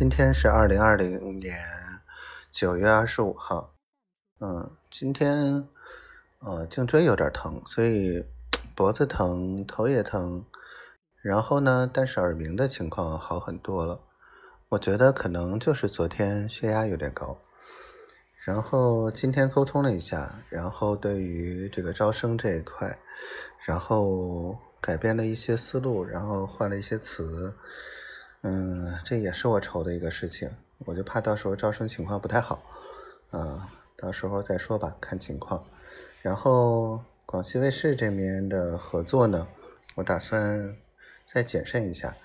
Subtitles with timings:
[0.00, 1.60] 今天是二零二零年
[2.50, 3.74] 九月二十五号。
[4.38, 5.68] 嗯，今天
[6.38, 8.24] 呃颈椎有点疼，所以
[8.74, 10.42] 脖子疼，头也疼。
[11.20, 14.00] 然后呢，但是耳鸣的情况好很多了。
[14.70, 17.36] 我觉得可能就是昨天血压有点高。
[18.46, 22.98] 然后今天沟通了一下，然后对于这个招生这一块，
[23.66, 27.54] 然后改变了一些思路，然后换了一些词。
[28.42, 30.50] 嗯，这也是我愁的一个事情，
[30.86, 32.62] 我就怕到时候招生情况不太好，
[33.30, 35.62] 啊，到时候再说吧，看情况。
[36.22, 39.46] 然后广西卫视这边的合作呢，
[39.94, 40.74] 我打算
[41.30, 42.16] 再谨慎一下，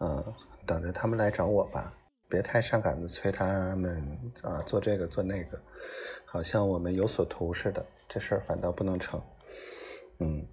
[0.00, 0.34] 嗯，
[0.66, 1.94] 等着他们来找我吧，
[2.28, 5.60] 别太上赶子催他们啊做这个做那个，
[6.24, 9.22] 好像我们有所图似的，这事儿反倒不能成。
[10.18, 10.44] 嗯，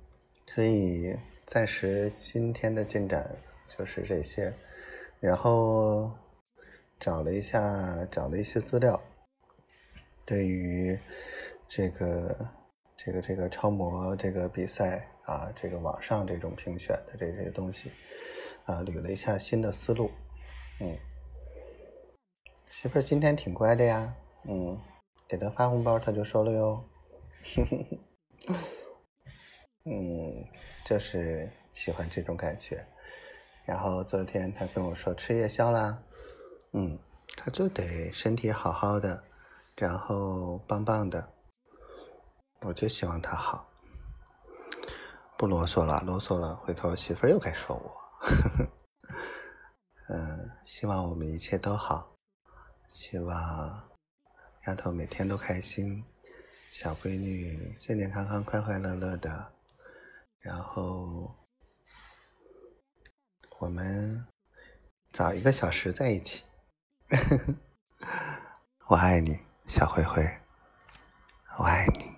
[0.53, 1.17] 所以
[1.47, 4.53] 暂时今天的进展就是这些。
[5.19, 6.11] 然后
[6.99, 9.01] 找了一下，找了一些资料，
[10.25, 10.97] 对于
[11.67, 12.47] 这个
[12.95, 17.91] 这个这个超模这个比赛啊，这个网上这种评选的这些东西
[18.63, 20.09] 啊，捋了一下新的思路。
[20.79, 20.97] 嗯，
[22.67, 24.79] 媳妇儿今天挺乖的呀，嗯，
[25.27, 26.85] 给她发红包她就收了哟。
[29.83, 30.47] 嗯，
[30.85, 32.85] 就是喜欢这种感觉。
[33.69, 36.01] 然后昨天他跟我说吃夜宵啦，
[36.73, 36.97] 嗯，
[37.37, 39.23] 他就得身体好好的，
[39.75, 41.33] 然后棒棒的，
[42.61, 43.69] 我就希望他好，
[45.37, 47.95] 不啰嗦了，啰嗦了，回头媳妇又该说我，
[50.09, 52.15] 嗯，希望我们一切都好，
[52.87, 53.87] 希望
[54.65, 56.03] 丫头每天都开心，
[56.71, 59.53] 小闺女健健康康、快快乐乐的，
[60.39, 61.35] 然后。
[63.59, 64.25] 我们
[65.11, 66.45] 早一个小时在一起，
[68.87, 70.23] 我爱你，小灰灰，
[71.57, 72.08] 我爱你。